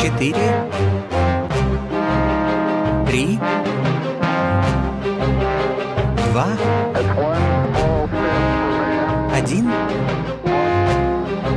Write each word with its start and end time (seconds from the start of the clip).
Четыре. 0.00 0.68
Три. 3.06 3.38
Два. 6.32 6.46
That's 6.92 7.08
one 7.16 7.44
small 7.74 8.08
step 8.08 8.36
for 8.58 8.78
man, 8.80 9.34
Один. 9.34 9.66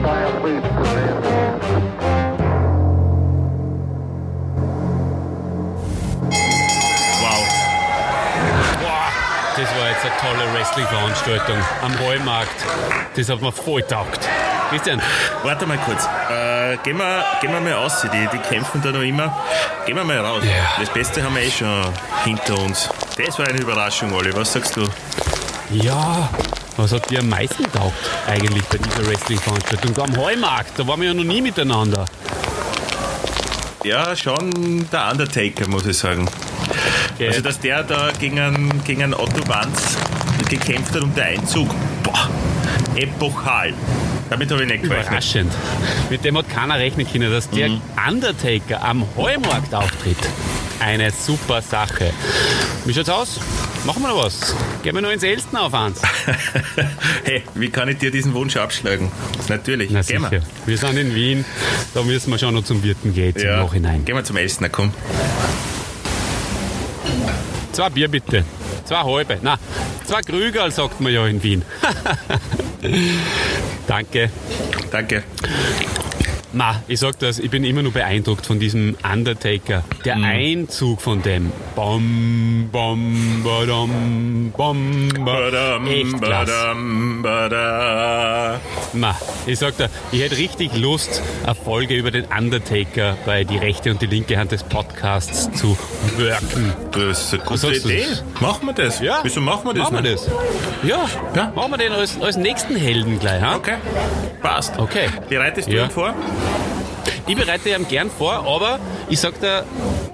giant 0.02 0.44
leap 0.44 0.64
for 0.64 0.86
mankind. 0.96 2.70
Wow. 7.22 7.42
Wow. 8.82 9.12
Das 9.56 9.70
war 9.78 9.90
jetzt 9.90 10.06
eine 10.06 10.16
tolle 10.22 10.54
Wrestling-Veranstaltung 10.54 11.58
am 11.84 12.00
Heumarkt. 12.00 12.66
Das 13.16 13.30
hat 13.30 13.42
mir 13.42 13.52
voll 13.52 13.82
taugt. 13.84 14.28
Christian, 14.71 15.01
Warte 15.43 15.67
mal 15.67 15.79
kurz. 15.79 16.05
Äh, 16.31 16.77
gehen, 16.83 16.97
wir, 16.97 17.25
gehen 17.41 17.53
wir 17.53 17.61
mal 17.61 17.73
raus. 17.73 18.05
Die, 18.13 18.29
die 18.33 18.39
kämpfen 18.39 18.81
da 18.83 18.91
noch 18.91 19.03
immer. 19.03 19.37
Gehen 19.87 19.97
wir 19.97 20.05
mal 20.05 20.19
raus. 20.19 20.43
Ja. 20.45 20.81
Das 20.81 20.91
Beste 20.91 21.23
haben 21.23 21.35
wir 21.35 21.43
eh 21.43 21.51
schon 21.51 21.85
hinter 22.25 22.59
uns. 22.59 22.89
Das 23.17 23.39
war 23.39 23.47
eine 23.47 23.61
Überraschung, 23.61 24.13
Olli. 24.13 24.35
Was 24.35 24.53
sagst 24.53 24.77
du? 24.77 24.89
ja, 25.71 26.29
was 26.77 26.93
hat 26.93 27.11
dir 27.11 27.21
am 27.21 27.29
meisten 27.29 27.65
taugt 27.73 27.95
eigentlich 28.27 28.65
bei 28.65 28.79
dieser 28.79 29.07
Wrestling-Veranstaltung? 29.07 29.99
Am 29.99 30.17
Heumarkt, 30.17 30.79
da 30.79 30.87
waren 30.87 31.01
wir 31.01 31.09
ja 31.09 31.15
noch 31.15 31.25
nie 31.25 31.41
miteinander. 31.41 32.05
Ja, 33.85 34.17
schon 34.17 34.87
der 34.91 35.11
Undertaker, 35.11 35.69
muss 35.69 35.87
ich 35.87 35.99
sagen. 35.99 36.29
Okay. 37.15 37.29
Also, 37.29 37.43
dass 37.43 37.61
der 37.61 37.83
da 37.83 38.11
gegen 38.19 38.41
einen, 38.41 38.85
gegen 38.85 39.03
einen 39.03 39.15
Otto 39.15 39.47
Wanz 39.47 39.97
gekämpft 40.49 40.95
hat 40.95 41.03
um 41.03 41.15
den 41.15 41.25
Einzug, 41.25 41.69
boah, 42.03 42.29
epochal. 42.97 43.75
Damit 44.31 44.51
habe 44.51 44.63
ich 44.63 44.69
nicht 44.69 44.83
gerechnet. 44.85 45.07
Überraschend. 45.09 45.53
Mit 46.11 46.25
dem 46.25 46.37
hat 46.39 46.49
keiner 46.49 46.79
rechnen 46.79 47.07
können, 47.11 47.31
dass 47.31 47.49
der 47.51 47.69
Mhm. 47.69 47.81
Undertaker 48.09 48.83
am 48.83 49.05
Heumarkt 49.17 49.75
auftritt. 49.75 50.17
Eine 50.81 51.11
super 51.11 51.63
Sache. 51.63 52.11
Wie 52.85 52.93
schaut's 52.93 53.09
aus? 53.09 53.41
Machen 53.85 54.03
wir 54.03 54.09
noch 54.09 54.25
was? 54.25 54.55
Gehen 54.83 54.95
wir 54.95 55.03
noch 55.03 55.11
ins 55.11 55.23
Elsten 55.23 55.57
auf 55.57 55.73
eins? 55.75 56.01
hey, 57.25 57.43
wie 57.55 57.69
kann 57.71 57.89
ich 57.89 57.99
dir 57.99 58.11
diesen 58.11 58.33
Wunsch 58.35 58.57
abschlagen? 58.57 59.11
Natürlich, 59.49 59.91
Na 59.91 60.01
gehen 60.01 60.19
sicher. 60.23 60.31
wir. 60.31 60.43
Wir 60.67 60.79
sind 60.79 60.97
in 60.97 61.15
Wien, 61.15 61.45
da 61.95 62.03
müssen 62.03 62.31
wir 62.31 62.39
schon 62.39 62.55
noch 62.55 62.65
zum 62.65 62.83
Wirten 62.83 63.13
gehen 63.15 63.35
im 63.37 63.47
Nachhinein. 63.47 64.05
Gehen 64.05 64.17
wir 64.17 64.25
zum 64.25 64.37
Essen, 64.39 64.67
komm. 64.73 64.93
Zwei 67.73 67.91
Bier 67.91 68.09
bitte. 68.09 68.45
Zwei 68.85 69.03
halbe. 69.03 69.39
Na, 69.43 69.59
zwei 70.07 70.21
Krügerl 70.23 70.71
sagt 70.71 71.01
man 71.01 71.13
ja 71.13 71.27
in 71.27 71.43
Wien. 71.43 71.63
Danke. 73.87 74.31
Danke. 74.91 75.25
Na, 76.57 76.81
ich 76.87 77.01
sag 77.01 77.19
das, 77.19 77.41
ich 77.41 77.51
bin 77.51 77.65
immer 77.65 77.83
nur 77.83 77.91
beeindruckt 77.93 78.47
von 78.47 78.61
diesem 78.61 78.97
Undertaker. 79.03 79.83
Der 80.05 80.15
Mhm. 80.15 80.25
Einzug 80.25 81.01
von 81.01 81.21
dem. 81.21 81.51
Bom, 81.75 82.69
bom, 82.71 83.43
badam, 83.43 84.53
bom, 84.57 85.09
ba. 85.25 85.33
Badam, 85.41 85.87
Echt 85.89 86.21
badam, 86.21 87.23
bada. 87.23 88.61
Ma, 88.93 89.17
ich 89.47 89.59
sag 89.59 89.77
dir, 89.79 89.91
ich 90.13 90.21
hätte 90.23 90.37
richtig 90.37 90.77
Lust, 90.77 91.23
eine 91.45 91.57
Folge 91.57 91.95
über 91.97 92.13
den 92.13 92.27
Undertaker 92.27 93.17
bei 93.27 93.43
die 93.43 93.57
rechte 93.57 93.91
und 93.91 94.01
die 94.01 94.07
linke 94.07 94.39
Hand 94.39 94.53
des 94.53 94.63
Podcasts 94.63 95.51
zu 95.59 95.77
wirken. 96.17 96.73
Das 96.93 97.33
ist 97.33 97.35
eine 97.35 97.43
gute? 97.43 97.75
Idee. 97.75 98.07
Machen 98.39 98.67
wir 98.67 98.75
das? 98.75 99.01
Ja. 99.01 99.19
Wieso 99.25 99.41
machen 99.41 99.65
wir 99.65 99.75
das 99.75 99.91
Machen 99.91 100.05
wir 100.05 100.13
das? 100.13 100.31
Ja, 100.85 101.05
Ja. 101.35 101.53
machen 101.57 101.73
wir 101.73 101.79
den 101.79 101.93
als, 101.93 102.17
als 102.21 102.37
nächsten 102.37 102.77
Helden 102.77 103.19
gleich, 103.19 103.43
ha? 103.43 103.57
Okay, 103.57 103.75
passt. 104.41 104.79
Okay. 104.79 105.09
Bereitest 105.29 105.67
du 105.69 105.73
Ja. 105.75 105.85
ihn 105.87 105.91
vor? 105.91 106.15
Ich 107.27 107.37
bereite 107.37 107.71
ihm 107.71 107.89
gern 107.89 108.11
vor, 108.11 108.47
aber 108.47 108.79
ich 109.09 109.19
sag 109.19 109.41
dir, 109.41 109.65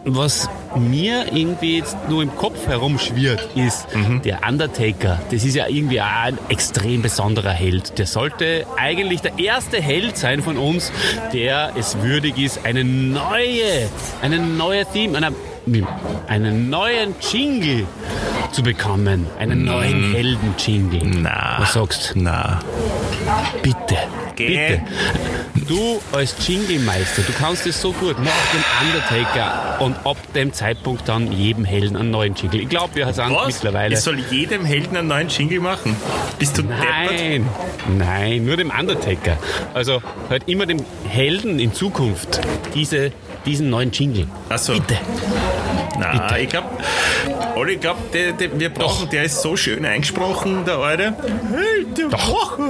was 0.04 0.48
mir 0.76 1.26
irgendwie 1.32 1.78
jetzt 1.78 1.96
nur 2.08 2.22
im 2.22 2.34
Kopf 2.36 2.66
herumschwirrt, 2.68 3.48
ist 3.56 3.88
der 4.24 4.40
Undertaker. 4.48 5.20
Das 5.30 5.44
ist 5.44 5.56
ja 5.56 5.66
irgendwie 5.66 6.00
auch 6.00 6.24
ein 6.24 6.38
extrem 6.48 7.02
besonderer 7.02 7.50
Held. 7.50 7.98
Der 7.98 8.06
sollte 8.06 8.64
eigentlich 8.76 9.22
der 9.22 9.38
erste 9.38 9.82
Held 9.82 10.16
sein 10.16 10.42
von 10.42 10.56
uns, 10.56 10.92
der 11.32 11.72
es 11.76 12.00
würdig 12.00 12.38
ist, 12.38 12.64
eine 12.64 12.84
neue, 12.84 13.88
eine 14.22 14.38
neue 14.38 14.86
Theme, 14.86 15.16
eine, 15.16 15.32
einen 16.28 16.70
neuen 16.70 17.16
Jingle 17.32 17.86
zu 18.52 18.62
bekommen. 18.62 19.26
Einen 19.38 19.64
neuen 19.64 20.12
Helden-Jingle. 20.12 21.00
Na. 21.04 21.56
Was 21.58 21.72
sagst 21.72 22.14
du? 22.14 22.20
Na. 22.20 22.60
Bitte, 23.62 23.96
Geh. 24.36 24.46
bitte. 24.46 24.80
Du 25.68 26.00
als 26.12 26.34
Jingle-Meister, 26.46 27.22
du 27.22 27.32
kannst 27.32 27.66
es 27.66 27.80
so 27.80 27.92
gut. 27.92 28.16
Mach 28.18 28.30
den 28.52 28.64
Undertaker 28.88 29.80
und 29.80 29.94
ab 30.04 30.16
dem 30.34 30.52
Zeitpunkt 30.52 31.08
dann 31.08 31.30
jedem 31.30 31.64
Helden 31.64 31.96
einen 31.96 32.10
neuen 32.10 32.34
Jingle. 32.34 32.60
Ich 32.62 32.68
glaube, 32.68 32.94
wir 32.96 33.12
sind 33.12 33.30
Was? 33.34 33.46
mittlerweile. 33.46 33.94
Ich 33.94 34.00
soll 34.00 34.18
jedem 34.30 34.64
Helden 34.64 34.96
einen 34.96 35.08
neuen 35.08 35.28
Jingle 35.28 35.60
machen? 35.60 35.94
Bist 36.38 36.58
du 36.58 36.62
deppert? 36.62 36.86
Nein, 37.10 37.46
nein, 37.98 38.44
nur 38.44 38.56
dem 38.56 38.70
Undertaker. 38.70 39.36
Also 39.74 40.02
halt 40.28 40.48
immer 40.48 40.66
dem 40.66 40.84
Helden 41.08 41.58
in 41.58 41.72
Zukunft 41.72 42.40
diese, 42.74 43.12
diesen 43.46 43.70
neuen 43.70 43.92
Jingle. 43.92 44.26
Ach 44.48 44.58
so. 44.58 44.72
Bitte. 44.72 44.96
Na, 45.98 46.12
Bitte. 46.28 46.40
ich 46.40 46.48
glaube, 46.48 46.68
Olli, 47.56 47.74
ich 47.74 47.80
glaube, 47.80 47.98
der, 48.12 48.32
der, 48.32 48.58
wir 48.58 48.70
brauchen, 48.70 49.10
der 49.10 49.24
ist 49.24 49.42
so 49.42 49.56
schön 49.56 49.84
eingesprochen, 49.84 50.64
der 50.64 50.78
Alte. 50.78 51.14
Held 51.52 51.98
der 51.98 52.12
Woche. 52.12 52.62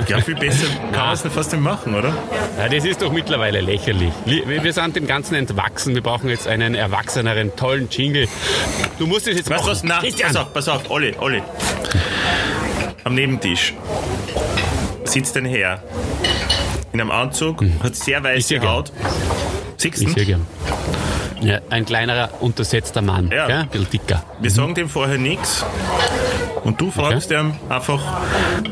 Ich 0.00 0.06
glaube, 0.06 0.22
viel 0.22 0.34
besser 0.34 0.66
kann 0.92 1.04
man 1.06 1.14
es 1.14 1.24
nicht 1.24 1.34
fast 1.34 1.52
nicht 1.52 1.62
machen, 1.62 1.94
oder? 1.94 2.12
Ja, 2.58 2.68
das 2.68 2.84
ist 2.84 3.02
doch 3.02 3.12
mittlerweile 3.12 3.60
lächerlich. 3.60 4.12
Li- 4.24 4.42
Wir 4.46 4.64
wir 4.64 4.72
sind 4.72 4.96
dem 4.96 5.06
Ganzen 5.06 5.34
entwachsen. 5.36 5.94
Wir 5.94 6.02
brauchen 6.02 6.28
jetzt 6.28 6.48
einen 6.48 6.74
erwachseneren, 6.74 7.54
tollen 7.56 7.88
Jingle. 7.90 8.26
Du 8.98 9.06
musst 9.06 9.28
es 9.28 9.36
jetzt 9.36 9.50
Weißt 9.50 9.60
machen. 9.62 9.70
was? 9.70 9.84
Na, 9.84 9.98
Christian. 10.00 10.28
pass 10.32 10.36
auf, 10.36 10.52
pass 10.52 10.68
auf, 10.68 10.90
Olli, 10.90 11.14
Olli. 11.20 11.42
Am 13.04 13.14
Nebentisch 13.14 13.74
sitzt 15.04 15.36
ein 15.36 15.44
Herr 15.44 15.82
in 16.92 17.00
einem 17.00 17.10
Anzug, 17.10 17.62
hat 17.82 17.94
sehr 17.96 18.18
Ich 18.18 18.24
weiße. 18.24 18.60
Haut. 18.62 18.92
Siehst 19.76 20.00
Ich 20.00 20.06
du? 20.06 20.12
sehr 20.12 20.24
gern. 20.24 20.46
Ja, 21.42 21.58
ein 21.70 21.84
kleinerer, 21.84 22.30
untersetzter 22.40 23.02
Mann. 23.02 23.30
Ja. 23.34 23.46
Gell? 23.46 23.56
Ein 23.56 23.68
bisschen 23.68 23.90
dicker. 23.90 24.22
Wir 24.40 24.50
sagen 24.50 24.74
dem 24.74 24.88
vorher 24.88 25.18
nichts. 25.18 25.64
Und 26.64 26.80
du 26.80 26.92
fragst 26.92 27.32
ihm 27.32 27.54
einfach 27.68 28.00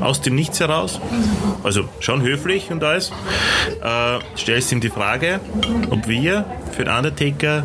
aus 0.00 0.20
dem 0.20 0.36
Nichts 0.36 0.60
heraus, 0.60 1.00
also 1.64 1.82
schon 1.98 2.22
höflich 2.22 2.70
und 2.70 2.84
alles, 2.84 3.10
äh, 3.82 4.19
stellst 4.38 4.70
ihm 4.70 4.81
die 4.81 4.91
Frage, 4.91 5.41
ob 5.91 6.06
wir 6.06 6.44
für 6.70 6.84
den 6.84 6.94
Undertaker 6.94 7.64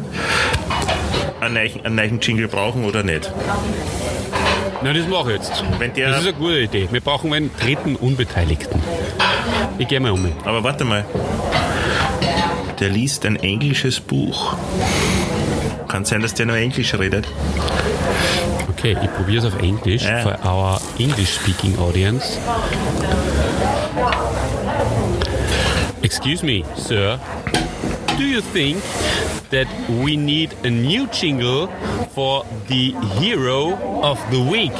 einen 1.42 1.54
neuen, 1.54 1.86
einen 1.86 1.96
neuen 1.96 2.20
Jingle 2.22 2.48
brauchen 2.48 2.86
oder 2.86 3.04
nicht. 3.04 3.32
Na, 4.82 4.94
das 4.94 5.08
mache 5.08 5.34
ich 5.34 5.38
jetzt. 5.38 5.64
Der- 5.96 6.10
das 6.10 6.22
ist 6.22 6.28
eine 6.30 6.34
gute 6.38 6.60
Idee. 6.60 6.88
Wir 6.92 7.02
brauchen 7.02 7.32
einen 7.32 7.52
dritten 7.62 7.96
Unbeteiligten. 7.96 8.82
Ich 9.78 9.88
gehe 9.88 10.00
mal 10.00 10.10
um. 10.12 10.32
Aber 10.44 10.64
warte 10.64 10.86
mal. 10.86 11.06
Der 12.80 12.90
liest 12.90 13.26
ein 13.26 13.38
englisches 13.38 14.00
Buch. 14.00 14.56
Kann 15.88 16.04
sein, 16.06 16.22
dass 16.22 16.34
der 16.34 16.46
nur 16.46 16.58
Englisch 16.58 16.94
redet. 16.94 17.26
Okay, 18.70 18.98
ich 19.02 19.14
probiere 19.14 19.48
es 19.48 19.54
auf 19.54 19.62
Englisch 19.62 20.04
Ja. 20.04 20.20
for 20.22 20.38
our 20.46 20.82
English-speaking 21.00 21.78
audience. 21.80 22.38
Excuse 26.04 26.46
me, 26.46 26.64
sir. 26.76 27.18
Do 28.18 28.24
you 28.24 28.42
think 28.54 28.82
that 29.52 29.68
we 30.04 30.16
need 30.18 30.52
a 30.64 30.70
new 30.70 31.08
jingle 31.08 31.68
for 32.14 32.46
the 32.68 32.94
hero 33.20 33.74
of 34.04 34.20
the 34.32 34.40
week? 34.40 34.74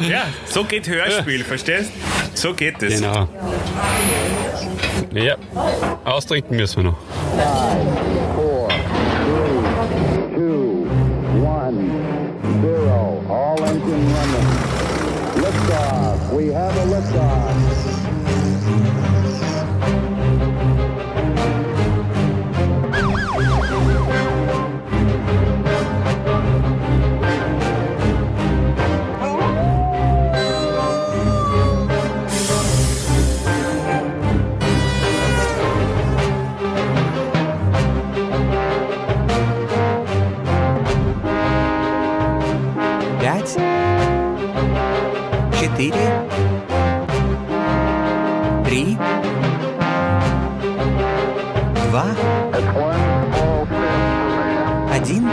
Ja, 0.00 0.24
so 0.46 0.64
geht 0.64 0.88
Hörspiel, 0.88 1.44
verstehst? 1.44 1.90
So 2.34 2.54
geht 2.54 2.82
es. 2.82 3.00
Genau. 3.00 3.28
Ja, 5.12 5.36
austrinken 6.04 6.56
müssen 6.56 6.84
wir 6.84 6.90
noch. 6.92 6.98
четыре, 45.60 46.24
три, 48.64 48.96
два, 51.90 52.06
один. 54.90 55.28